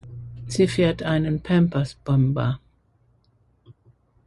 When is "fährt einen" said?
0.67-1.41